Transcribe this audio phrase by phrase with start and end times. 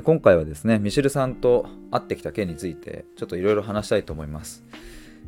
[0.00, 4.64] ー今回はですねミシェルさんと会ってきた件についてちょっといろいろ話したいと思います。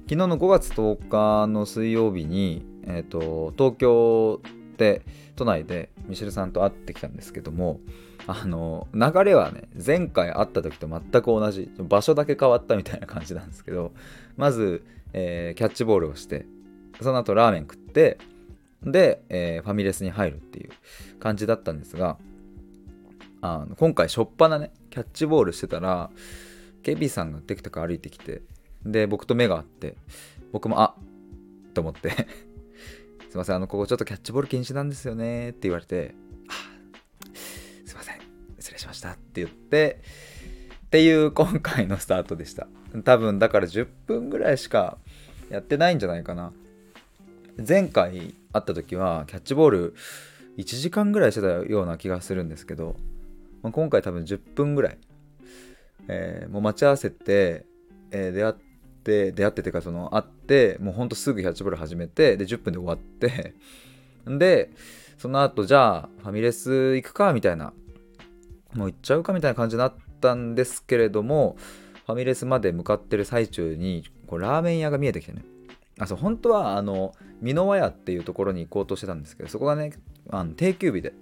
[0.05, 4.41] 昨日の5月10日の水曜日に、えー、と東京
[4.77, 5.03] で
[5.37, 7.81] 都内でミシェルさんと会ってきたんですけども
[8.27, 13.93] あの流れはね前回会った時と全く同じ場所だけ変わったみたいな感じなんですけど
[14.37, 16.47] まず、えーキャッチボールをして
[17.01, 18.19] その後ラーメン食って
[18.83, 20.71] で、えーファミレスに入るっていう
[21.21, 22.19] 感じだったんですが
[23.43, 26.11] あの今回しょっぱなねキャッチボールしてたら
[26.83, 28.41] ケビーさんがテクテク歩いてきて
[28.87, 29.97] で僕と目が合って
[30.53, 32.11] 僕もあっと思って。
[33.29, 36.15] すいませんあのここちょっとキャッチボール禁止なんですよねって言われて
[37.87, 38.19] すいません
[38.59, 40.03] 失礼しましたって言って
[40.85, 42.67] っていう今回のスタートでした。
[43.05, 44.99] 多分だから10分ぐらいしか
[45.49, 46.53] やってないんじゃないかな。
[47.67, 49.95] 前回会った時はキャッチボール
[50.59, 52.97] 1時間ぐらいしてたような気がするんですけど
[53.63, 54.99] まあ今回多分10分ぐらい、
[56.09, 57.67] えーもう待ち合わせて、
[58.11, 58.55] えー出会っ
[59.03, 63.55] て出会っててかその会ってもうほんとすぐキャッチボール始めてで10分で終わって
[64.27, 64.71] で
[65.19, 67.73] その後じゃあファミレス行くかみたいな
[68.75, 71.57] もう行っちゃうかみたいな感じになったんですけれども
[72.07, 75.45] ファミレスまで向かってる最中にこうラーメン屋が見えてきてね。
[75.99, 79.93] あそう本当はあの美濃和屋っていうところに行こうとしてたんですけどそこがね
[80.31, 81.13] あの定休日で。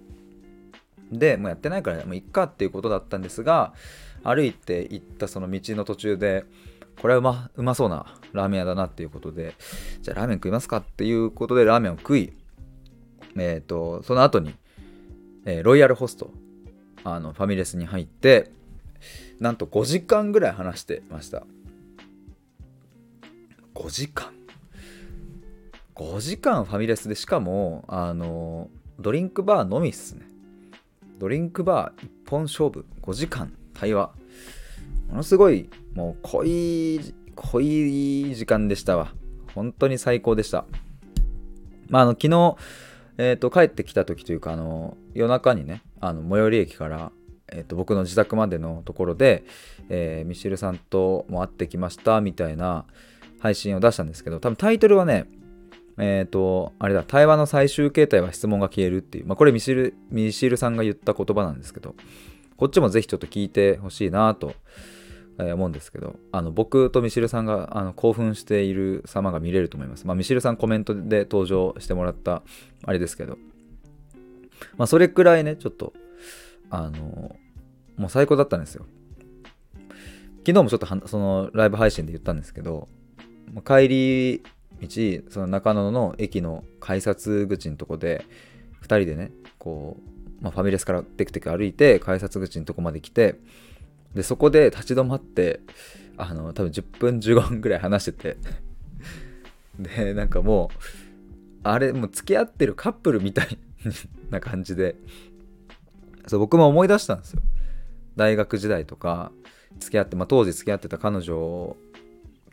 [1.11, 3.73] でもうやってないからもういっかっていうことだったんですが
[4.23, 6.45] 歩いて行ったその道の途中で
[7.01, 9.55] これはうまうまそうなラーメン屋だなっていうことで
[10.03, 12.33] じゃあラーメン食いますかっていうことでラーメンを食い
[13.37, 14.55] えっ、とその後に、
[15.45, 16.33] えーロイヤルホスト
[17.05, 18.51] あのファミレスに入って
[19.39, 21.45] なんと5時間ぐらい話してました。
[23.75, 24.33] 5時間
[25.95, 30.30] ？5時間ファミレスでしかもあのドリンクバーのみっすね。
[31.21, 32.87] ドリンクバー一本勝負。
[33.03, 34.11] 5時間対話。
[35.11, 39.13] ものすごいもう濃い濃い時間でしたわ。
[39.55, 40.65] 本当に最高でした。
[41.89, 42.57] まああの昨日
[43.19, 47.13] えー、と帰ってきた時というかあの夜中にねあの最寄り駅から、
[47.49, 49.45] えー、と僕の自宅までのところで、
[49.91, 52.87] えーミシェルさんとも会ってきましたみたいな
[53.41, 55.27] 配信を出したんですけど多分タイトルはね
[56.01, 61.95] えっ、とあれだ対話の最終形態は質問が消えるっていう、まあ、これミシルミシルさんが言った言葉なんですけど
[62.57, 64.55] こっちもぜひちょっと聞いてほしいなと、
[65.39, 72.43] え思うんですけどあの僕とミシルさんがあの興奮している様が見れると思います、まあ、ミシルさんコメントで登場してもらった
[72.85, 73.39] あれですけど。
[74.77, 75.93] まあそれくらいねちょっと
[76.71, 77.37] あの
[77.97, 78.87] もう最高だったんですよ。
[80.47, 82.89] 昨日もちょっとそのライブ配信で言ったんですけど
[83.53, 84.43] ま帰り
[84.81, 88.25] 道その中野の駅の改札口のとこで
[88.83, 89.99] 2人でねこ
[90.41, 93.37] う、まあ、ファミレスからテクテク歩いて改札口のとこまで来て
[94.15, 95.61] でそこで立ち止まって
[96.17, 98.37] あの多分10分15分ぐらい話してて。
[99.79, 100.79] でなんかもう
[101.63, 103.59] あれもう付き合ってるカップルみたい
[104.29, 104.97] な感じで。
[106.27, 107.43] そう僕も思い出したんですよ。
[108.15, 109.33] 大学時代とか
[109.79, 111.77] 付き合って、まあ、当時付き合ってた彼女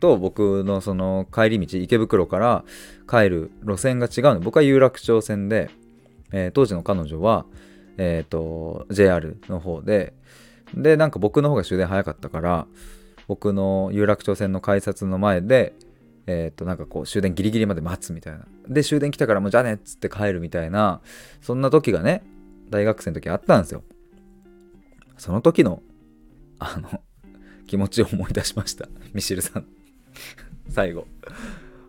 [0.00, 2.64] と僕のその帰り道池袋から
[3.08, 4.40] 帰る路線が違うの。
[4.40, 5.70] 僕は有楽町線で、
[6.32, 7.46] えー当時の彼女は、
[7.96, 10.14] えー、と JR の方で
[10.74, 12.66] でなんか僕の方が終電早かったから
[13.26, 15.74] 僕の有楽町線の改札の前で
[16.26, 18.46] えっ、となんかこう終電ギリギリまで待つみたいな。
[18.68, 21.00] で終電来たからもうじゃあねっつって帰るみたいな
[21.40, 22.22] そんな時がね
[22.68, 23.82] 大学生の時あったんですよ。
[25.16, 25.82] その時の
[26.58, 27.00] あの
[27.66, 28.88] 気持ちを思い出しました。
[29.14, 29.77] ミシルさん。
[30.68, 31.06] 最後。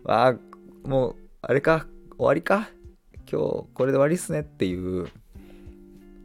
[0.04, 1.86] ああもうあれか。
[2.16, 2.70] 終わりか。
[3.30, 5.08] 今日これで終わりっすねっていう。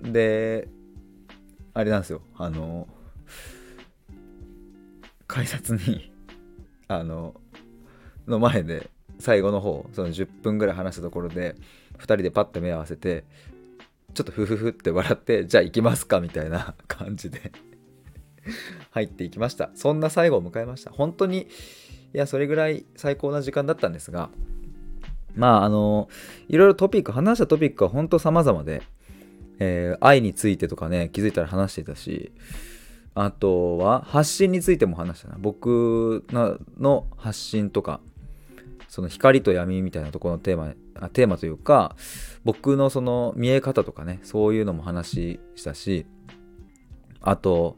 [0.01, 0.67] で
[1.73, 2.21] あれなんですよ。
[2.35, 2.87] あの
[5.27, 6.11] 改札に
[6.87, 7.39] あの
[8.27, 8.89] の前で
[9.19, 11.55] 最後の方その10分ぐらい話したところで
[11.97, 13.23] 2人でパッと目合わせて
[14.13, 17.51] ちょっとフフフって笑ってじゃあ行きますかみたいな 感じで
[18.91, 19.71] 入っていきました。
[19.75, 20.91] そんな最後を迎えました。
[20.91, 21.47] 本当に
[22.15, 24.29] いやそれぐらい最高な時間だったんですが
[25.35, 26.07] まああの
[26.47, 28.83] いろいろトピック話したトピックは本当様々で、
[29.59, 32.31] えー愛についてとかね気づいたら話してたし
[33.15, 35.35] あとは発信についても話したな。
[35.37, 37.99] 僕のの発信とか
[38.87, 41.97] その光と闇みたいなところのテーマあテーマというか
[42.45, 46.05] 僕のその見え方とかねそういうのも話したし
[47.19, 47.77] あと、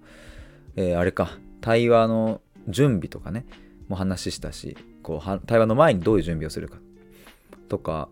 [0.76, 3.48] えーあれか対話の準備とかね
[3.88, 6.78] も話したしこう対話の前にどういう準備をするか
[7.70, 8.10] とか。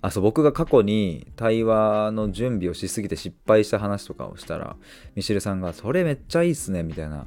[0.00, 4.76] あそう僕が過去に対話の準備をしすぎて失敗した話とかをしたら
[5.16, 7.26] ミシルさんが「それめっちゃいいっすね」みたいな。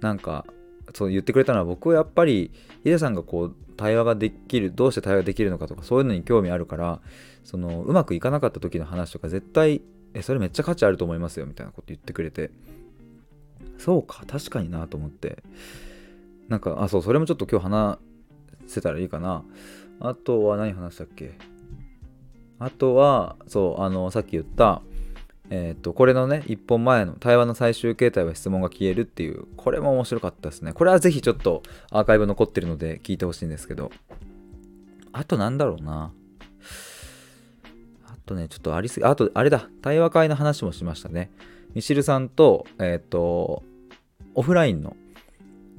[0.00, 0.46] なんか
[0.94, 2.50] そう言ってくれたのは僕はやっぱり
[2.82, 7.00] ヒデさんがこう対話ができるどうして対話できるのかとかそういうのに興味あるから
[7.44, 9.82] そのうまくいかなかった時の話とか絶対
[10.14, 12.50] えそれめっちゃ価値あると思いますよみたいなこと言ってくれて。
[13.78, 15.42] そうか確かになと思って。
[16.50, 17.98] なんかあそうそれもちょっと今日話
[18.66, 19.44] せたらいいかな
[20.00, 21.32] あとは何話したっけ？
[22.60, 24.82] あとは、そう、あの、さっき言った、
[25.48, 30.74] えっ、ー、と、これのね、一本前の対話の最終形態は質問が消えるっていう、これも面白かったですね。
[30.74, 33.90] これはぜひちょっとアーカイブ残ってるので聞いてほしいんですけど。
[35.12, 36.12] あとなんだろうな。
[38.06, 41.30] あとね、ちょっとありすぎ、あと、あれだ、対話会の話もしましたね。
[41.72, 43.62] ミシルさんと、えっ、ー、と、
[44.34, 44.94] オフラインの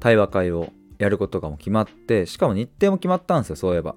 [0.02, 3.96] 対話会をやることがもう決まって、しかも日程も決まったんですよ、そういえば。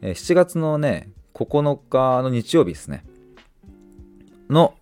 [0.00, 3.04] えー、7月のね、9日の日曜日ですね。
[4.48, 4.74] の、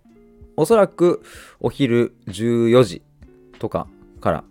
[0.57, 1.23] おそらく
[1.59, 3.03] お昼14時
[3.59, 3.89] とか
[4.21, 4.45] から、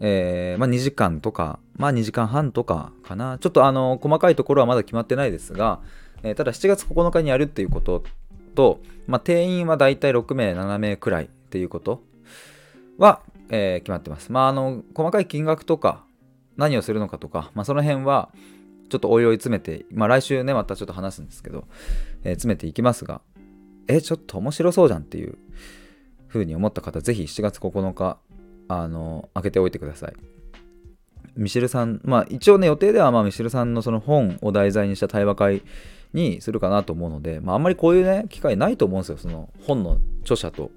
[0.00, 3.38] えー、まあ、2時間とか、まあ、2時間半とかかな。
[3.38, 5.80] ちょっとあの、細かいところはまだ決まってないですが、
[6.22, 8.04] えー、ただ7月9日にやるっていうこと
[8.54, 12.02] と、まあ、定員はだいたい6名、7名くらいっていうこと
[12.96, 13.20] は、
[13.50, 14.32] えー、決まってます。
[14.32, 16.04] まあ、あの、細かい金額とか、
[16.56, 18.30] 何をするのかとか、まあ、その辺は、
[18.88, 21.64] ちょっとおいおい詰めて、まあ来週ね、またちょっと話すんですけど、
[22.22, 23.22] えー、詰めていきますが、
[23.88, 25.36] え、ちょっと面白そうじゃんっていう
[26.28, 28.18] 風に思った方、ぜひ7月9日、
[28.68, 30.14] あの、開けておいてください。
[31.36, 35.62] ミシェルさん、まあ一応ね、予定ではまあミシェルさんのその本を題材にした対話会
[36.12, 39.18] にするかなと思うので、まああんまりこういうね、機会ないと思うんですよ。
[39.18, 40.70] その本の著者と、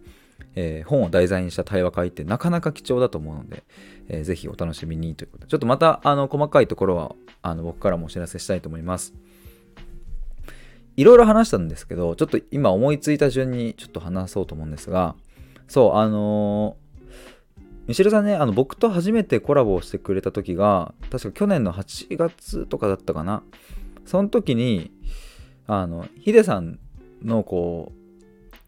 [0.55, 3.63] えー、本を題材にした対話会ってなかなか貴重だと思うので、
[4.09, 9.13] えー、ぜひお楽しみにということで、ちょっとまたあの細かいところはあの僕からもお知らせしたいと思います。
[10.97, 15.15] いろいろ話したんですけど、ちょっと今思いついた順にちょっと話そうと思うんですが、
[15.67, 23.43] そう、あのー、ミシェルさんね、あの僕と初めてコラボをしてくれた時が、確か去年の8月とかだったかな。
[24.05, 24.91] その時に、
[25.67, 26.79] あの、ヒデさん
[27.23, 28.06] のこう、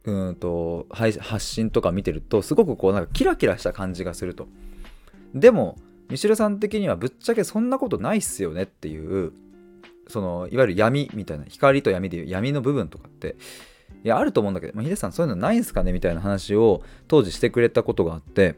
[0.10, 4.48] うんと発信とか見てると、すごくこうなんかキラキラした感じがすると。
[5.34, 5.78] でも、
[6.10, 9.32] ミシルさん的にはぶっちゃけそんなことないっすよねっていう
[10.08, 13.36] そのいわゆる闇みたいな光と闇でいう闇の部分とかって
[14.04, 18.56] いやあると思うんだけど、まあ、ヒデさんそういうのないんすかねみたいな話を当時してくれたことがあって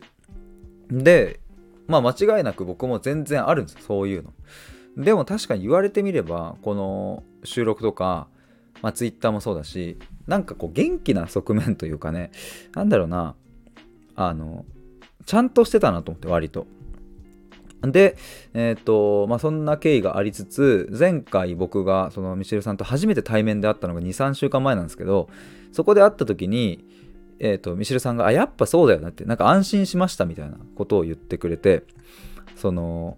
[0.90, 1.40] で
[1.88, 4.34] まあ間違いなく僕も全然あるんですそういうの
[4.98, 8.28] でも確かに言われてみればこの収録とか、
[8.82, 9.98] まあ、Twitter もそうだし
[10.28, 12.32] なんかこう元気な側面というかね
[12.74, 13.36] なんだろうな
[14.16, 14.66] あの
[15.26, 16.68] ちゃんとしてたなと思って割と。
[17.82, 18.16] で、
[18.54, 25.30] えっ、ー、と、まあ、そんな経緯がありつつ、前回僕がそのミシェルさんと初めて対面で会ったのが2、3週間前なんですけど、
[25.72, 26.86] そこで会った時に、
[27.40, 31.84] えっ、ー、と、ミシェルさんが、あ、やっぱそうだよなって、なんか安心しましたみたいなことを言ってくれて、
[32.56, 33.18] その、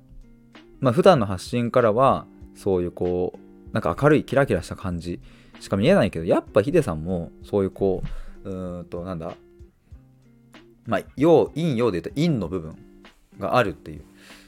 [0.80, 2.26] まあ、普段の発信からは、
[2.56, 5.20] そういうこう、なんか明るいキラキラした感じ
[5.64, 8.04] しか見えないけど、やっぱヒデさんも、そういうこ
[8.44, 9.38] う、うーんと、なんだ、
[10.86, 12.78] まあ、陽、陰陽で言うと陰の部分
[13.40, 14.02] があるっていう。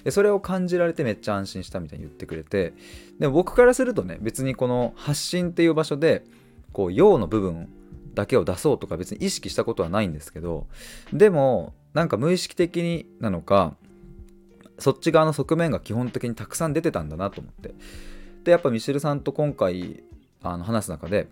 [0.04, 2.74] でそれを感じられてめっちゃ安心したみたいに言ってくれて。
[3.18, 6.24] でも僕からするとね別にこの発信っていう場所で
[6.74, 7.70] こう陽の部分
[8.14, 10.68] だけを出そうとか別に意識したことはないんですけど
[11.12, 13.76] でもなんか無意識的になのか
[14.78, 17.74] そっち側の側面が基本的にたくさん出てたんだなと思って。
[18.44, 20.04] でやっぱミシェルさんと今回
[20.52, 21.28] あの話す中で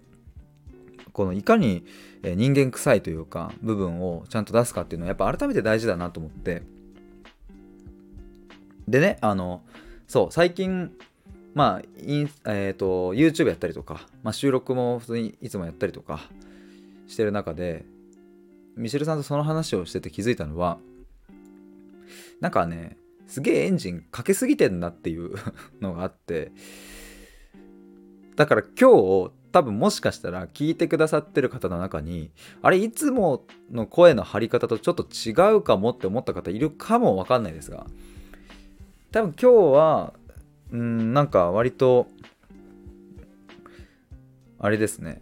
[1.11, 1.85] このいかに
[2.23, 6.63] 人間臭いというか部分をちゃんと出すかっていうのはやっぱ改めて大事だなと思って。
[8.87, 9.61] でね、あの、
[10.07, 10.91] そう、最近、
[11.53, 16.19] まあ、インえっ、ー、と、YouTube やったりとか、まあ、収録も普通にいつもやったりとか
[17.07, 17.85] してる中で、
[18.75, 20.79] ミシェルさんとその話をしてて気づいたのは、
[22.41, 25.35] なんかね、すげえエンジンかけすぎてんなっていう
[25.79, 26.51] のがあって、
[28.35, 28.89] だから今
[29.27, 37.85] 日、多分もしかしたら聞いてくださってる方の中に、あれ、いつもの声の張り方とちょっと違うかもって思った方いるかもわかんないですが、
[39.11, 40.13] 多分今日は
[40.71, 42.07] うんなんか割と
[44.57, 45.21] あれですね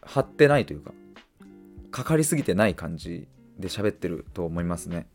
[0.00, 0.92] 張ってないというか
[1.90, 3.28] かかりすぎてない感じ
[3.58, 5.06] で喋ってると思いますね。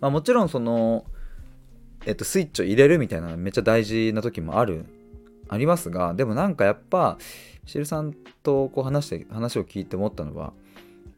[0.00, 1.04] まあ、もちろんその、
[2.06, 4.86] えっと、スイッチを入れるみたいなめっちゃ大事な時もある
[5.50, 7.18] ありますがでもなんかやっぱ
[7.66, 10.52] シルさんとこう話して話を聞いて思ったのは、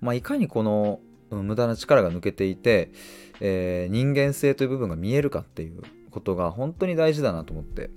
[0.00, 2.90] まあ、いかにこの無駄な力が抜けていて、
[3.40, 7.90] えー、人間性という部分が見えるかっていうことが本当に大事だなと思って。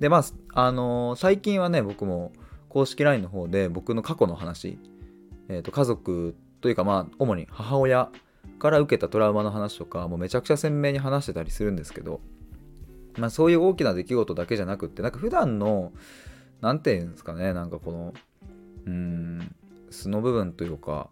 [0.00, 2.32] でまああのー最近はね僕も
[2.68, 4.78] 公式 LINE の方で僕の過去の話、
[5.48, 8.10] えー、と家族というかまあ主に母親
[8.58, 12.20] から受けたトラウマの話とかもうめちゃくちゃ鮮明に話してたりするんですけど、
[13.18, 15.92] まあ、そういう大きな出来事だけじゃなくってなんか普段の
[16.60, 18.14] 何て言うんですかねなんかこの
[18.86, 19.54] うん
[19.90, 21.08] 素の部分というか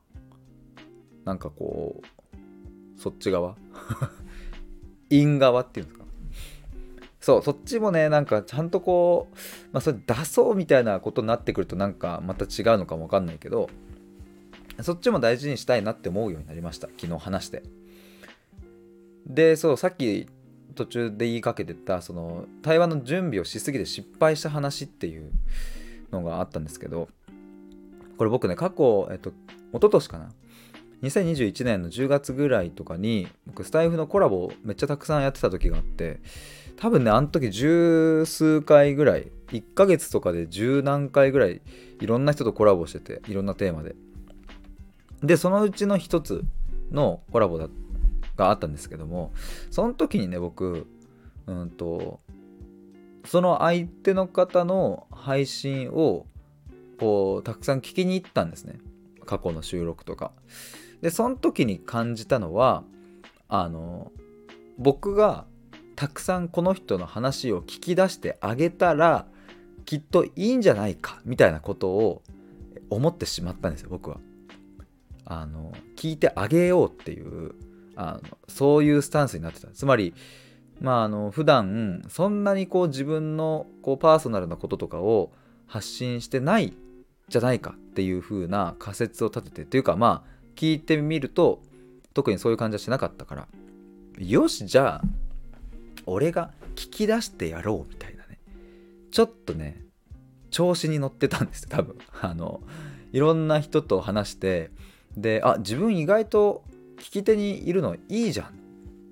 [1.25, 3.57] なんかこうそっち側？
[5.11, 6.05] 陰側っていうんですか？
[7.21, 9.37] そうそっちもねなんかちゃんとこう、
[9.73, 13.69] まあ、それ出そうみたいなことになってくるとなんかまた違うのかもわかんないけど
[14.81, 17.63] そっちも大事にしたいなって思うようになりました昨日話して。
[19.27, 20.29] でそうさっき
[20.77, 25.33] 途中で言いかけてたその対話の準備をしすぎて失敗した話っていう
[26.13, 27.09] のがあったんですけど
[28.17, 29.35] これ僕ね過去、えっと、一
[29.75, 30.31] 昨年かな。
[31.03, 36.21] 2021年の10月ぐらいとかに僕スタイフのコラボをめっちゃたくさんやってた時があって
[36.77, 41.61] 多分ねあの時十数回ぐらい1ヶ月とかで十何回ぐらい
[42.01, 43.95] いろんな人とコラボしてていろんなテーマで。
[45.23, 46.45] でそのうちの一つ
[46.91, 47.69] のコラボだっ
[48.37, 49.33] があったんですけども
[49.71, 50.87] その時にね僕
[51.47, 52.21] うんと
[53.25, 56.27] その相手の方の配信を
[56.99, 58.79] こうたくさん聞きに行ったんですね
[59.25, 60.33] 過去の収録とか
[61.03, 62.85] でその時に感じたのは
[63.49, 64.13] あの
[64.79, 65.47] 僕が
[65.97, 69.27] たくさんこの人の話を聞き出してあげたら
[69.85, 72.23] きっといいんじゃないかみたいなことを
[72.91, 74.19] 思ってしまったんですよ僕は。
[75.29, 77.55] あの聞いてあげようっていう
[77.97, 79.69] あのそういうスタンスになってた。
[79.69, 80.15] つまり
[80.81, 85.33] まああの普段そんなにこう自分のこうパーソナルなこととかを
[85.67, 86.75] 発信してない
[87.29, 91.61] じゃないかっていう風な仮説を立ててっていうかまあ聞いてみると
[92.15, 93.49] 特にそういう感じはしなかったから
[94.19, 95.03] よしじゃあ
[96.07, 98.39] 俺が聞き出してやろうみたいなね。
[99.11, 99.83] ちょっとね
[100.51, 101.99] 調子に乗ってたんです多分。
[102.21, 102.61] あの
[103.13, 104.71] いろんな人と話して
[105.17, 106.63] であ自分意外と
[106.99, 108.55] 聞き手にいるのいいじゃん。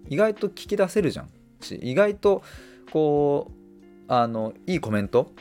[0.09, 1.29] 意外と聞き出せるじゃん。
[1.61, 2.43] し意外と
[2.91, 5.33] こうあのいいコメント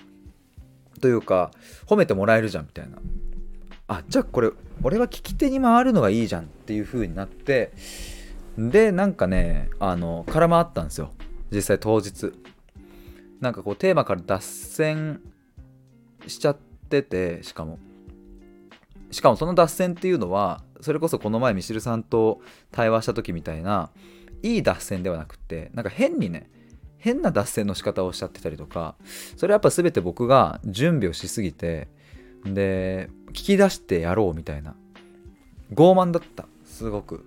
[1.01, 1.51] というか
[1.85, 2.97] 褒めてもらえるじゃんみたいな。
[3.87, 7.73] あじゃあこれ俺は聞き手に回るのがいいじゃんっていう風になって
[8.57, 11.11] でなんかねあの空回ったんですよ。
[11.51, 12.31] 実際当日。
[13.41, 15.19] なんかこうテーマから脱線
[16.27, 16.57] しちゃっ
[16.89, 17.77] ててしかも。
[19.11, 23.89] しかもその脱線っていうのはそれこそこの前ミシルさんと対話した時みたいな
[24.41, 26.49] いい脱線ではなくってなんか変にね
[26.97, 28.95] 変な脱線の仕方をおっしゃってたりとか
[29.37, 31.87] それはやっぱ全て僕が準備をしすぎて
[32.45, 34.75] で聞き出してやろうみたいな
[35.73, 36.45] 傲慢だった。
[36.65, 37.25] すごく。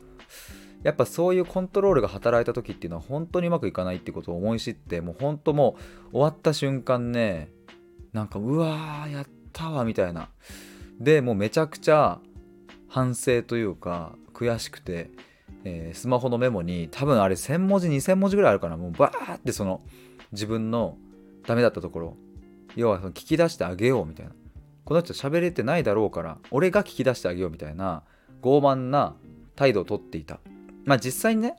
[0.82, 5.76] やっぱそういうコントロールが働いた時っていうのは本当にうまくいかないってことを思い知ってもう本当も
[6.10, 7.48] う終わった瞬間ね
[8.12, 10.28] なんかうわーやったわみたいな。
[11.00, 12.20] でもうめちゃくちゃ
[12.88, 15.10] 反省というか悔しくて、
[15.64, 19.82] えースマホのメモに多分あれ1000文字2000文字ぐらいあるからもうバーってその
[20.32, 20.96] 自分の
[21.46, 22.16] ダメだったところ。
[22.74, 24.32] 要はその聞き出してあげようみたいな。
[24.84, 28.02] この人喋れてないだろうから俺が聞き出してあげようみたいな
[28.40, 29.16] 傲慢な
[29.56, 30.38] 態度をとっていた。
[30.84, 31.56] まあ実際にね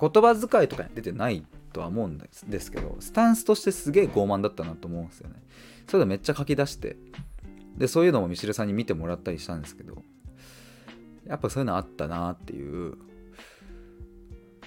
[0.00, 5.36] 言葉遣いとかに出てないとは思うんですですけどスタンスとしてすげえ傲慢だったなと思うんですよね。
[5.86, 6.96] それでめっちゃ書き出して
[7.76, 10.02] でそういうのもミシルさんに見てもらったりしたんですけど
[11.26, 12.96] やっぱそういうのあったなっていう。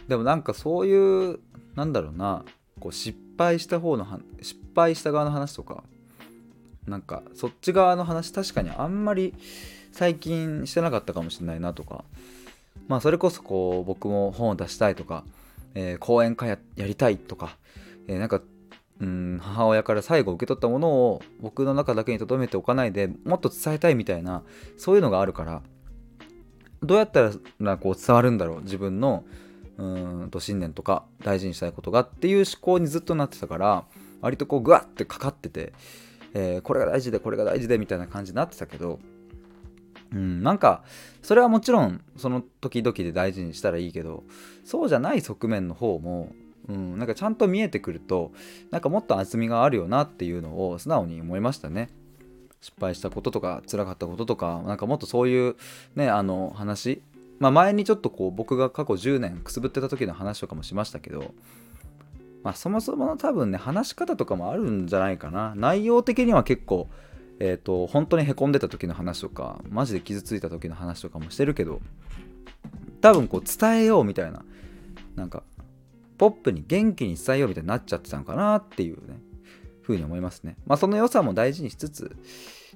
[0.07, 1.39] でもなんかそういう
[1.75, 2.45] なんだろうな
[2.79, 4.07] こう失敗した方の
[4.41, 5.83] 失敗した側の話とか
[6.87, 9.33] なんかそっち側の話確かにあんまり
[9.91, 12.05] 最近してなかったかもしれないなとか
[12.87, 15.25] まあそれこそこう僕も本を出したいとか、
[15.75, 17.57] えー講演会ややりたいとか、
[18.07, 18.41] えーなんか
[18.99, 24.43] うん母親から最後受け取ったものを僕の中だけに留めておかないでもっと伝えたいみたいな
[24.77, 25.61] そういうのがあるから
[26.81, 29.23] どうやったらこう伝わるんだろう自分の
[29.77, 33.85] うんと信念とか大事にしたいことがっていう思考にずっとなってたから
[34.21, 35.73] 割とこうグワッてかかってて、
[36.33, 38.99] えーこれが大事でこれが大事でみたいな感じになってたけど
[40.13, 40.83] うん、なんか
[41.21, 44.23] それはもちろんその時々で大事にしたらいいけど
[44.63, 46.31] そうじゃない側面の方も、
[46.69, 48.31] うん、なんかちゃんと見えてくると
[48.71, 51.89] なんかもっと厚みがあるよなっていうのを素直に思いましたね。
[52.61, 55.55] 失敗したこととか辛かったこととかなんかもっとそういう
[55.95, 57.01] ねあの話
[57.39, 61.33] まあ前にちょっとこう僕が過去10年くすぶってた時の話とかもしましたけど
[62.43, 66.89] まあそもそもの多分ね話し方とかもあるんじゃないかな内容的には結構
[67.39, 71.81] えー、と本当にへこんでた時の話とかマジで傷ついた時の話とかもしてるけど
[72.99, 74.43] 多分こう伝えようみたいな
[75.15, 75.43] なんか
[76.17, 79.19] ポップに元気に伝えようみたいになっちゃってたのかなっていうね
[79.81, 80.57] ふうに思いますね。
[80.65, 82.15] まあその良さも大事にしつつ、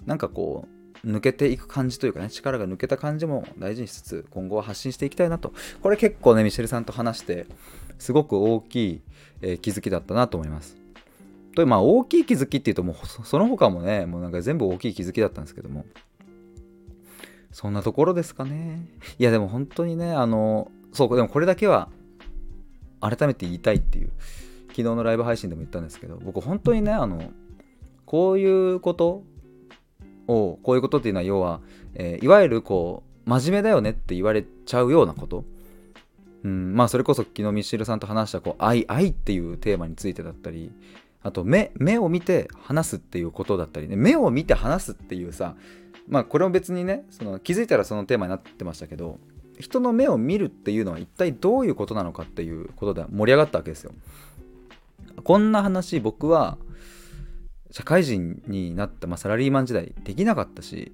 [0.05, 0.67] なんかこ
[1.03, 5.53] う、抜けていく感じというかね、力が抜けた感じも大事にしつつ、今後は発信していきたいなと。
[5.81, 7.47] これ結構ね、ミシェルさんと話して、
[7.99, 9.01] すごく大きい、
[9.41, 10.81] えー、気づきだったなと思います。
[11.55, 12.95] というまあ大きい気づきっていうともう
[13.25, 15.85] その他もねもうなんか全部大きい気づきだったんですけども
[17.51, 18.87] そんなところですかね
[19.19, 21.89] いやでも本当にねあのそうでもこれだけは
[23.01, 24.11] 改めて言いたいっていう
[24.69, 27.31] 昨日のライブ配信でも言ったんですけど僕本当にねあの
[28.05, 29.23] こういうこと
[30.27, 31.61] をこういうことっていうのは要は、
[31.95, 35.43] えー、いわゆるこう真面目だよねって言われちゃうようなこと。
[36.43, 40.71] うん、まあそれこそ昨日ミッシェルさんと話したこう愛愛っていうテーマについてだったり
[41.21, 45.55] あと目目を見て話すっていうことだったりね目を見て話すっていうさ
[46.09, 49.19] まあこれも別にねその気づいたらそのテーマになってましたけど
[49.59, 53.91] 人の目を見るっていうのは一体どういうことなのかっていうことで盛り上がったわけですよ。
[55.23, 56.57] こんな話僕は
[57.69, 60.93] 社会人になった、まあ、サラリーマン時代できなかったし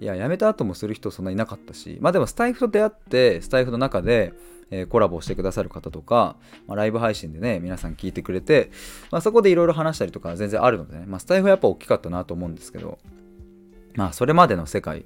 [0.00, 4.34] いや辞めた後もする人そんないなかったしまあでもスタイフと出会ってスタイフの中で
[4.72, 8.70] え、コラボしてくださる方とか、まあ、ライブ配信でね、皆さん聞いてくれて、
[9.10, 12.98] まあ、そこでいろいろ話したりとか全然あるのでね、まあ、スタイフはやっぱ大きかったなと思うんですけど、
[13.94, 15.04] まあ、それまでの世界、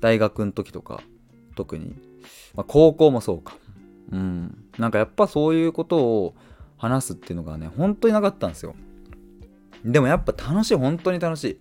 [0.00, 1.02] 大学の時とか、
[1.58, 1.96] 特に、
[2.54, 3.56] まあ、高校もそうか。
[4.12, 4.64] うん。
[4.78, 6.34] なんかやっぱそういうことを
[6.76, 8.76] 話すっていうのがね、本当になかったんですよ。
[9.84, 11.58] でもやっぱ楽しい、本当に楽しい。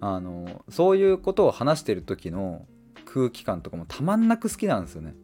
[0.00, 2.64] あの、そういうことを話してる時の
[3.04, 5.14] 空気感とかもたまんなく好きなんですよね。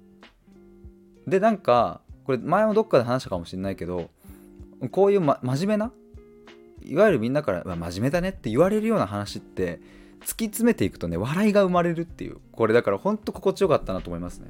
[1.26, 4.10] でなんかこれ前もどっかで話したかもしれないけど
[4.90, 5.92] こういう、ま、真面目な
[6.84, 9.80] いわゆるみんなから「真面目だね」って言われるような話って
[10.24, 14.48] 突き詰めていくとね笑いが生まれるっていうこれだからほんと心地よかったなと思いますね。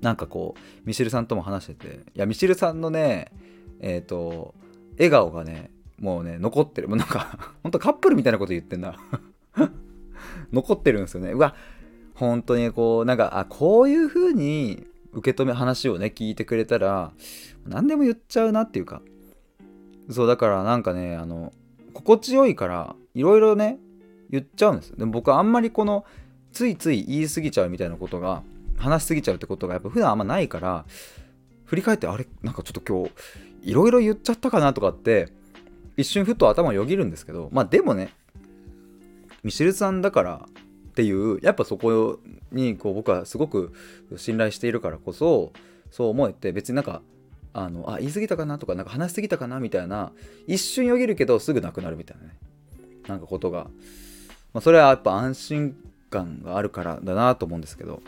[0.00, 3.32] なんかこうミシルさんとも話してていやミシルさんのね
[3.80, 4.54] えっ、ー、と
[4.92, 6.88] 笑顔がねもうね残ってる。
[6.88, 8.96] もうなんかほんとカップルみたいなこと言ってんな。
[10.52, 11.32] 残ってるんですよね。
[11.32, 11.54] うわ
[12.14, 17.12] 本当にこうなんかあこういう風に受け止め話をね聞いてくれたら
[17.66, 19.02] 何でも言っちゃうなっていうか。
[20.10, 21.52] そうだからなんかねあの
[21.92, 23.78] 心地よいからいろいろね
[24.30, 26.04] 言っちゃうんですでも僕はあんまりこの
[26.52, 28.42] ついつい言い過ぎちゃうみたいなことが
[28.76, 30.84] 話しすぎちゃうってことがやっぱ普段あんまないから
[31.64, 32.26] 振り返ってあれ？
[32.42, 33.04] なんかちょっと今
[33.62, 35.28] 日いろいろ言っちゃったかなとかって
[35.96, 38.12] 一瞬ふと頭をよぎるんですけどまあでもね
[39.42, 40.46] ミシルさんだから
[40.90, 42.18] っていうやっぱそこ
[42.52, 43.72] にこう僕はすごく
[44.16, 45.52] 信頼しているからこそ
[45.90, 47.02] そう思えて別になんか
[47.52, 50.12] あのあ言い過ぎたかなとかなんか話しすぎたかなみたいな
[50.46, 52.36] 一瞬よぎるけどすぐなくなるみたいなね。
[53.08, 53.68] なんかことが、
[54.52, 55.76] まあ、それはやっぱ安心
[56.10, 58.02] 感があるからだなと思うんですけど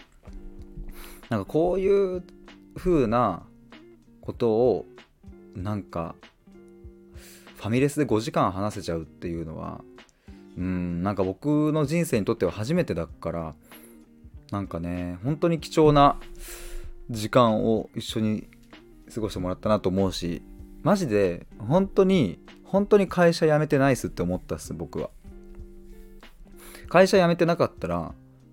[1.29, 2.23] なんかこういう
[2.77, 3.43] 風な
[4.21, 4.87] ことを
[5.55, 6.15] なんか
[7.57, 9.83] ファミレスで5時間話せちゃうっていうのは
[10.59, 13.55] うんなんか僕の人生にとっては初めてだから
[14.51, 16.19] なんかね本当に貴重な
[17.09, 18.49] 時間を一緒に
[19.15, 20.43] 過ごしてもらったなと思うし
[20.83, 25.11] マジで本当に本当に会社辞めてないっすって思ったっす僕は。
[26.93, 28.13] 会社辞めてなかったら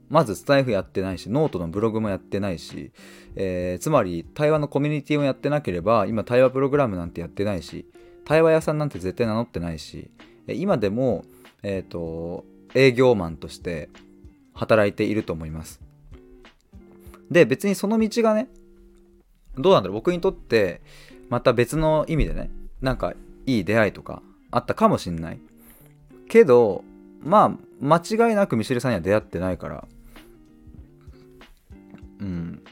[0.09, 2.91] まずスタエフやってないしノートのブログもやってないし、
[3.35, 7.85] えー、つまり対話のコミュニティもやってなければ今対話プログラムなんてやってないし
[8.25, 10.09] 対話屋さんなんて絶対名乗ってないし
[10.47, 11.25] 今でも
[11.63, 13.89] えっ、ー、と、営業マンとして
[14.53, 15.81] 働いていると思います。
[17.29, 18.47] で、別にその道がね、
[19.57, 20.81] どうなんだろう、僕にとって、
[21.29, 22.49] また別の意味でね、
[22.81, 23.13] なんか
[23.45, 24.21] いい出会いとか
[24.51, 25.39] あったかもしんない。
[26.27, 26.83] けど、
[27.21, 29.87] まあ、間違いなくミシェルさんには出会ってないから、
[32.19, 32.63] うん。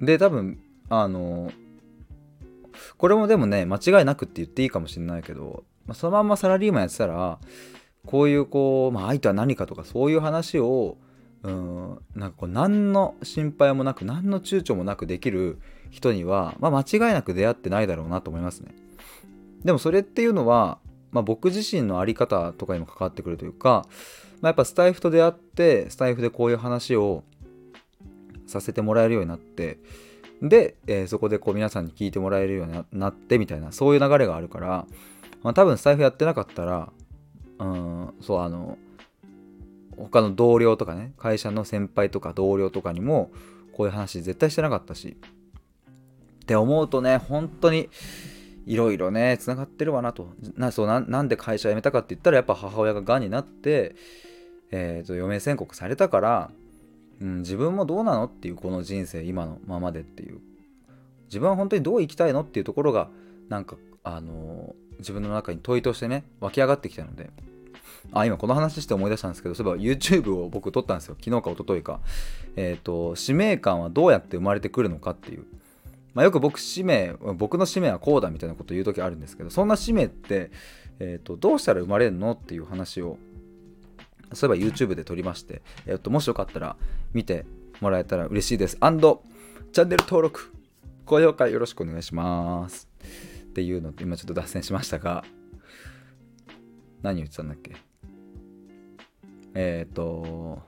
[0.00, 1.52] で、多分、あの、
[2.96, 7.38] これもでもね、間違いなくって言っていいかもしんないけど、まあ、そのまんまサラリーマンやってたら、
[8.06, 10.96] こういうこう、まあ、愛とは何かとかそういう話を
[11.42, 15.58] うんなんかこう何の心配もなく何の躊躇もなくできる
[15.90, 18.74] 人には、まあ、間違いなく出会ってないだろうなと思いますね。
[19.64, 20.78] でもそれっていうのは、
[21.12, 23.86] まあ、僕自身の在り方とかにも関わってくるというか、
[24.40, 27.22] まあ、やっぱスタイフと出会ってスタイフでこういう話を
[28.46, 29.78] させてもらえるようになって
[30.42, 34.86] で、えー、そこでこう皆さんに聞いてもらえるようになってみたいなそういう流れがあるから、
[35.42, 36.90] まあ、多分スタイフやってなかったら
[37.58, 38.76] うんそうあの
[39.96, 43.30] 他の同僚とかね会社の先輩とか同僚とかにも
[43.72, 45.16] こういう話絶対してなかったし
[46.42, 47.88] って思うとね本当に
[48.66, 50.28] いろいろねつながってるわなと。
[50.56, 53.96] なそうなんで会社辞めたかって言ったらやっぱ母親ががんになって、
[54.70, 56.50] えーと、余命宣告されたから、
[57.20, 60.40] うん、自分もどうなのっていうこの人生今のままでっていう。
[61.26, 63.08] 自分は本当にどう生きたいのっていうところが
[63.48, 67.30] なんかあの自分の中に問いとしてね湧き上がってきたので。
[68.10, 71.16] あ今この話して思い出したんですけどそういえば YouTube を僕撮ったんですよ。
[71.18, 72.00] 昨日か一昨日か。
[72.56, 75.44] えっ、ー、と使命感はどうやって生まれてくるのかっていう。
[76.14, 80.50] まあ、よく僕使命僕の使命はこうだみたいなこと言う時あるんですけどそんな使命って、
[80.98, 83.18] えーと、どうしたら生まれるのっていう話を
[84.32, 86.76] そういえば YouTube で撮りまして、えーと、もしよかったら
[87.12, 87.46] 見て
[87.80, 88.76] もらえたら嬉しいです。
[88.80, 89.22] アンド
[89.72, 90.52] チャンネル登録
[91.04, 92.88] 高評価よろしくお願いします。
[93.44, 95.24] っていうのって今ちょっと脱線しましたが
[97.02, 97.76] 何言ってたんだっけ？
[99.54, 100.60] えっ、ー、と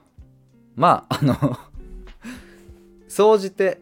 [0.75, 1.57] まああの
[3.07, 3.79] 総じて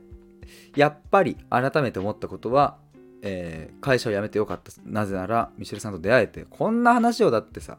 [0.76, 2.78] やっぱり改めて思ったことは、
[3.22, 4.72] えー、会社を辞めてよかった。
[4.86, 7.78] なぜならミシェルさんと出会えてこんな話をだってさ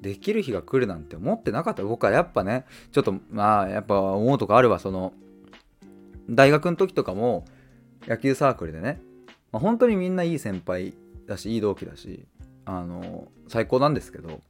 [0.00, 1.82] できる日が来るなんて思ってなかった。
[1.82, 4.78] 僕はやっぱねちょっとまあやっぱ思うとこあるわ。
[4.78, 5.12] その
[6.28, 7.44] 大学の時とかも
[8.06, 9.00] 野球サークルでね、
[9.52, 10.94] まあ、本当にみんないい先輩
[11.26, 12.26] だしいい同期だし
[12.64, 14.40] あの最高なんですけど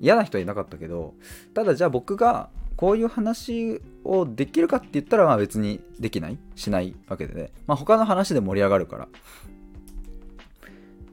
[0.00, 1.14] 嫌な人はいなかったけど
[1.54, 9.08] ただじゃあ僕がこういう話をできるかって言ったらまあ別にできないしないわけでね、まあ、他の話で盛り上がるから。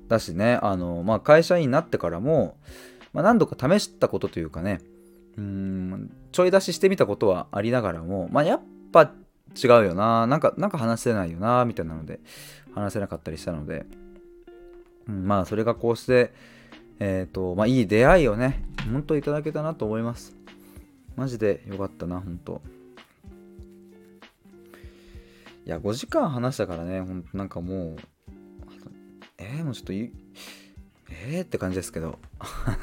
[0.08, 2.58] だしねあの、まあ、会社員になってからも、
[3.14, 4.82] まあ、何度か試したことというかね
[5.38, 9.14] うんちょい出ししてみたことはありながらも、まあ、やっぱ
[9.56, 12.20] 違うよななんかなんか話せないよなみたいなので
[12.74, 13.86] 話せなかったりしたので、
[15.08, 16.34] うん、まあそれがこうして
[17.00, 20.39] えっ、ー、とまあいい出会いをね本当いただけたなと思います。
[21.20, 22.62] マジでよかったな、ほんと。
[25.66, 27.98] いや、5時間話したからね、ほんとなんかもう、
[29.38, 32.20] えー、もうちょっとえーって感じですけど。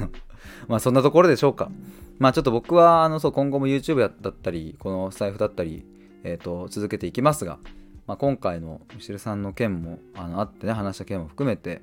[0.69, 1.71] まあそんなところでしょうか。
[2.19, 5.83] まあちょっと僕は、あの、そう、今後も YouTube だったり、この財布だったり、
[6.23, 7.57] えっ、ー、と、続けていきますが、
[8.05, 11.81] まあ、今回のミシルさんの件もあのあってね、話した件も含めて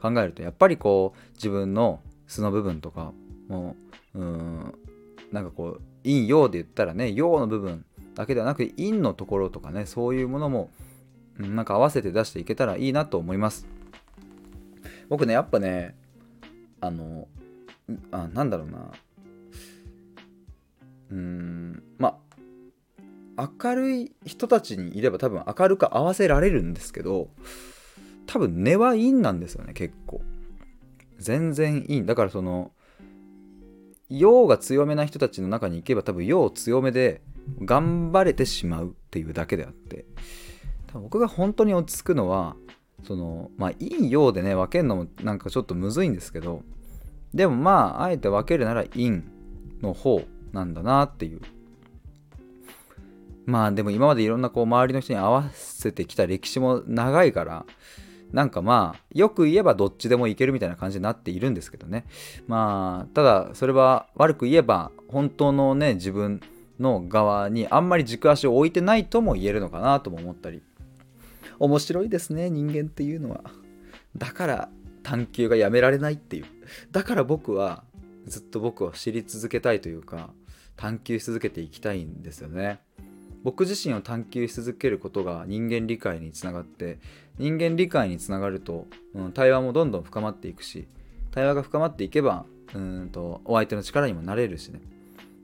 [0.00, 3.12] 考えると、やっぱりこう、自分の素の部分とか
[3.48, 3.74] も、
[4.14, 4.74] うん、
[5.32, 10.70] なんかこう陰陽で言ったらね陽の部分だけではなく陰のところとかねそういうものも
[11.38, 13.66] なんか合わせて出していけたらいいなと思います。
[15.08, 15.96] 僕ねやっぱね
[16.80, 17.28] あの
[18.10, 18.92] あなんだろうな。
[21.10, 22.18] うんま
[23.36, 27.28] あ明るい人たちにいれば多分明るく合わせられるんですけど
[28.26, 30.22] 多分根は陰なんですよね結構。
[31.18, 32.02] 全然陰。
[32.02, 32.72] だからその
[34.10, 37.22] 陽が強めな人たちの中に行けば多分陽強めで
[37.64, 40.04] 頑張れてしまうっていうだけであって
[40.88, 42.56] 多分僕が本当に落ち着くのは
[43.04, 46.62] そのまあ陰陽でね分けるのもなんかちょっとむずいんですけど
[47.32, 49.22] でもまああえて分けるなら陰
[49.80, 51.40] の方なんだなっていう。
[53.46, 57.66] まあでも今までいろんなこう周りの人に合わせてきた歴史も長いから
[58.32, 62.04] なんかまあよく言えばどっちでもいけるみたいな感じになっているんですけどね。
[62.46, 66.40] まあただそれは悪く言えば本当のね自分
[66.78, 70.62] の側にあんまり軸足を置いてないとも言えるのかなとも思ったり。
[71.58, 73.42] 面白いですね人間っていうのは。
[74.16, 74.68] だから
[75.02, 76.44] 探求がやめられないっていう。
[76.90, 77.84] だから僕は
[78.26, 80.30] ずっと僕を知り続けたいというか
[80.76, 82.80] 探求し続けていきたいんですよね。
[83.42, 86.98] 僕自身を探求し続けることが人間理解につながって
[87.40, 90.86] 人間理解につながると、うん、対話もどんどん深まっていくし
[91.30, 94.80] 対話が深まっていけばうんとお相手の力にもなれるしね。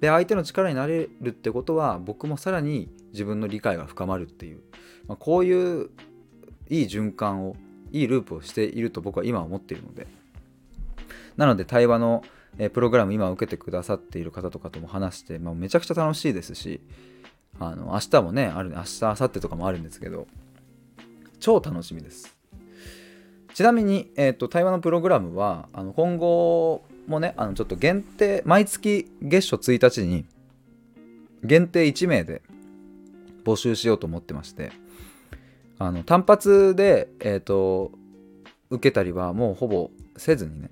[0.01, 4.61] で相手の力になれるってことは僕もさらに自分の理解が深まるっていう、
[5.09, 5.91] まあ、こういう
[6.69, 7.57] いい循環を
[7.91, 10.07] いいループをしていると僕は今思っているので。
[11.39, 12.23] なので対話の
[12.73, 16.81] プログラム今受けてくださっている方とかとも話して、まあ、めちゃくちゃ楽しいですし
[17.59, 20.27] あの明日もねある明日明後日とかもあるんですけど
[21.47, 22.37] 超楽しみです
[23.55, 30.25] ちなみに、えーと、対話のプログラムはあの今後もねあのちょっと限定毎月月初1日に
[31.45, 32.43] 限定1名で
[33.45, 34.73] 募集しようと思ってまして
[35.79, 37.93] あの単発で、えーと
[38.69, 40.71] 受けたりはもうほぼせずにね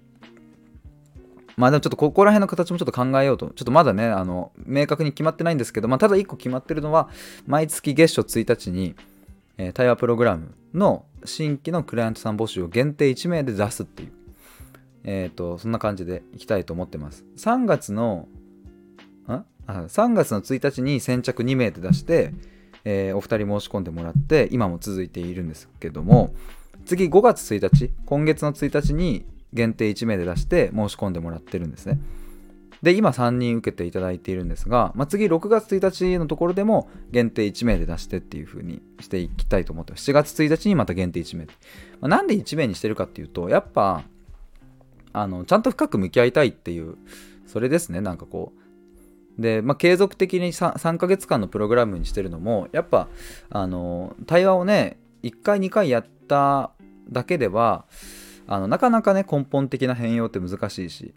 [1.57, 3.47] まあでもちょっとここら辺の形もちょっと考えようと。
[3.51, 7.09] ちょっとまだね、あの、明確に決まってないんですけど、まあただ1個決まってるのは、
[7.47, 8.97] 毎月月初1日に、
[9.59, 14.13] えー、対話プログラムの新規のクライアントさん募集を限定1名で出すっていう。
[15.05, 17.25] え、ー、と、そんな感じでいきたいと思ってます。
[17.37, 18.27] 3月の、
[19.27, 22.33] あ？3月の1日に先着2名で出して、
[22.85, 26.35] えー、お二人申し込んでもらって、今も続いているんですけども、
[26.87, 31.99] 次5月1日、今月の1日に限定1名で出して申し込んでもらってるんですね。
[32.85, 41.51] で今3人受けていただいているんですが、まあ、次6月1日のところでも限定1名で出してっていう風にしていきたいと思ってます7月1日にまた限定1名、ま
[42.03, 44.05] あ、なんで1名にしてるかっていうとやっぱ
[45.15, 46.97] あのちゃんと深く向き合いたいっていう
[47.47, 48.53] それですねなんかこ
[49.39, 49.41] う。
[49.41, 53.09] で、まあ、継続的に 3, 3ヶ月間のプログラムにしてるのもやっぱ
[53.51, 56.71] あの対話をね1回2回やった
[57.11, 57.87] だけでは
[58.47, 61.15] あのなかなかね根本的な変容って難しいし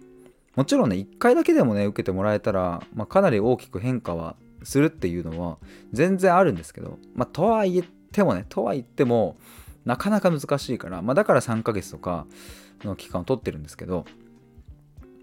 [0.58, 5.60] もちろんね1回だけでもね受けてもらえたら、まあ、かなり大きく変化はするっていうのは
[5.94, 9.38] 全然あるんですけど、まあ、とは言ってもねとは言っても
[9.86, 12.26] なかなか難しいから、まあ、だから3ヶ月とか
[12.84, 14.06] の期間を取ってるんですけど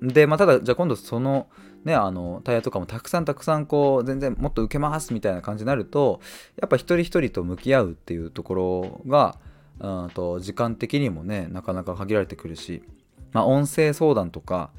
[0.01, 1.49] で、まあ、ただじゃあ今度その
[1.85, 6.21] ねあのタイヤとかもたくさんたくさんこう全然もっと受けますみたいな感じになると
[6.61, 9.37] やっぱ一人一人と向き合うっていうところが
[9.81, 12.85] うんと時間的にもねなかなか限られてくるし、
[13.33, 14.71] まあ、音声相談とか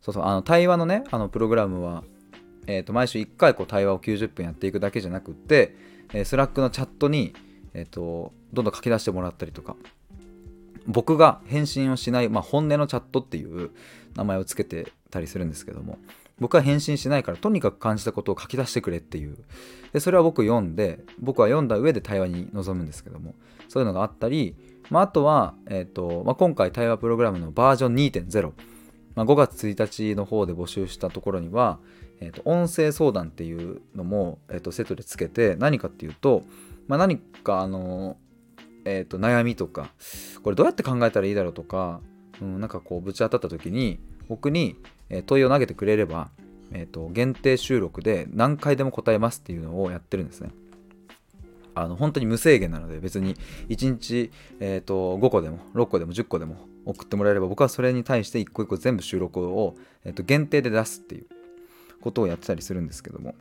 [0.00, 2.04] そうそうあの対話のねあのプログラムは、
[2.66, 5.76] えー、と毎週1回こう対話を90分やっていくだけじゃなくって、
[6.12, 7.34] えー、 Slack のチャットに、
[7.74, 9.76] えーと、どんどん書き出してもらったりとか
[10.86, 13.70] 僕が返信をしない、まあ、本音のチャットっていう
[14.16, 15.98] 名前を付けてたりするんですけども
[16.40, 19.36] 僕は返信しないからとにかく感じたことを書き出してくれっていう。
[19.92, 23.34] でそれは僕読んで僕は読んだ上で対話に臨むんですけども
[23.68, 24.56] そういうのがあったり、
[24.88, 28.52] まあ、あとは、えーとまあ、今回対話プログラムのバージョン2.0、
[29.14, 31.78] まあ、5月1日の方で募集したところには、
[32.20, 36.42] えー、と音声相談っていうのも、えー、とセットでつけて何かっていうと、
[36.86, 38.16] まあ、何かあの、
[38.84, 39.90] えー、と悩みとか
[40.42, 42.00] これどうやって考えたらいいだろうとか、
[42.40, 44.76] うん、なんかこうぶち当たった時に僕に
[45.26, 46.30] 問いを投げてくれれば、
[46.72, 50.50] えー、と限定収録で何回でも答えますっていうのをやってるんですね。
[51.74, 53.36] あの本当に無制限なので別に
[53.68, 61.26] 1日、えーと、5個でも6個でも10個でも送ってもらえれば僕はそれに対して1個1個全部収録を、えーと、限定で出すっていう
[62.00, 63.34] ことをやってたりするんですけども、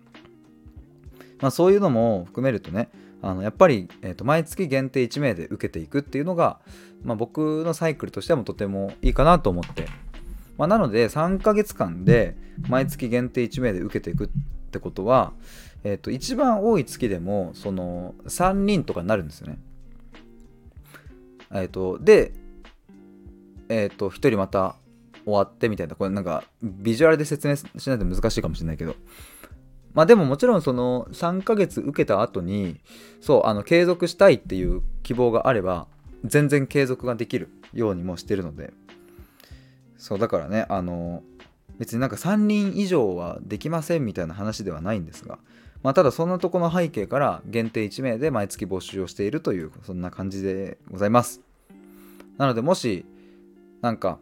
[1.40, 2.90] まあ、そういうのも含めるとね
[3.22, 6.60] あのやっぱり、えーと、毎月限定1名で受けていくっていうのが、
[7.04, 9.88] まあ、僕のサイクルとしてもとてもいいかなと思って、
[10.58, 12.38] まあ、なので3ヶ月間で
[12.70, 14.30] 毎月限定1名で受けていくっ
[14.72, 15.34] てことは、
[15.84, 19.60] えー、と一番多い月でもその3人とかになるんですよね。
[21.52, 22.32] えー、とで、
[23.70, 24.76] えっ、ー、と1人また
[25.24, 28.96] 終わってみたいなこれなんかビジュアルで説明しないと難しいかもしれないけど。
[29.94, 32.80] まあでももちろんその3ヶ月受けた後に
[33.22, 35.88] そうあの継続したいっていう希望があれば
[36.24, 38.74] 全然継続ができるようにもしてるので。
[39.98, 41.24] そうだからねあの
[41.78, 45.40] 別になんか3人以上はできませんみたいな話ではないんですが。
[45.82, 51.42] まあ、ただそんなとこの背景から限定1名で毎月募集をしているというそんな感じでございます。
[52.38, 53.06] なのでもし
[53.82, 54.20] なんか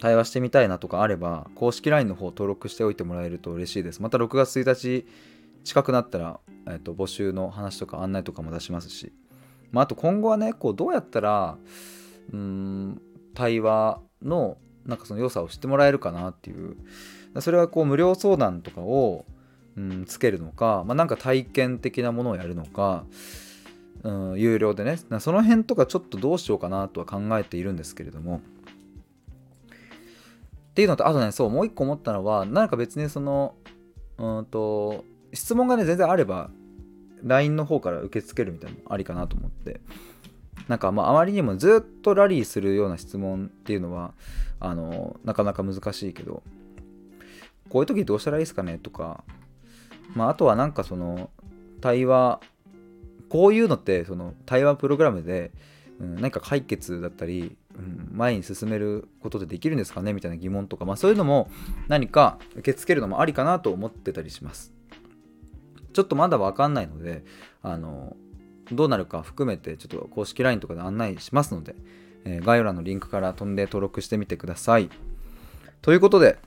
[0.00, 4.02] 対話してみたいなとかあれば公式 LINE の方登録しておいてもらえると嬉しいです。
[4.02, 5.06] また6月1日
[5.64, 9.12] 近くなったら、えー、と募集の話とか案内とかも出しますし、
[9.72, 11.56] まあ、あと今後はねこうどうやったら
[12.32, 13.00] うん
[13.34, 16.76] 対話のなんかその良さを知ってもらえるかなっていう。
[17.40, 19.26] それはこう無料相談とかを
[19.76, 23.04] うん、つけるのか、まあ、なんか体験的なものをやるのか、
[24.06, 24.98] うん、有料でね。
[25.18, 28.40] その辺とかちょっとどうしようかなとは考えているんですけれども。
[29.66, 29.70] っ
[30.74, 33.54] ていうのとあとねそうもう一個思ったのはなんか別にその
[34.18, 36.50] うんと質問がね全然あれば
[37.24, 39.80] LINE の方から受け付けるみたいなのもありかなと思って。
[40.68, 44.14] なんかまああまりにもずっとラリーするような質問っていうのは
[44.60, 46.44] あのなかなか難しいけど。
[47.68, 49.24] こういう時どうしたらいいですかねとか。
[50.14, 51.30] まあ、あとはなんかその
[51.80, 52.40] 対話
[53.28, 55.52] こういうのってその対話プログラムで、
[56.00, 61.50] うん、何か解決だったり、うん、前に進めることでできるんですかねみたいな疑問とか、まあ、そういうのも
[61.88, 64.72] 何か受け付けるのもありかなと思ってたりします。
[65.92, 67.24] ちょっとまだわかんないので
[67.62, 68.16] あの
[68.70, 71.74] どうなるか含めてちょっと公式 LINE とかで案内しますので、
[72.24, 74.90] えー、概要欄のリンクから飛んで登録してみてください。
[75.80, 76.38] ということで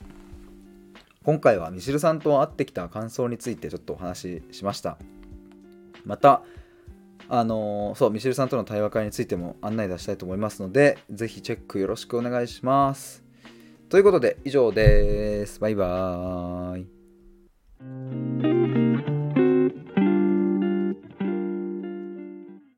[1.22, 4.98] 今回はミシルさんと会ってきた感想についてちょっとお話ししました
[6.04, 6.42] また
[7.32, 13.22] あの、そうミシェルさんとの対話会についても案内出したいと思いますのでぜひチェックよろしくお願いします。
[13.88, 15.60] ということで以上です。
[15.60, 18.89] バイバーイ。